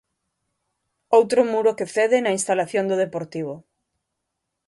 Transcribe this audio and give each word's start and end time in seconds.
Outro 1.17 1.39
muro 1.51 1.75
que 1.77 1.89
cede 1.95 2.17
na 2.21 2.35
instalación 2.39 2.85
do 2.87 2.99
Deportivo. 3.03 3.55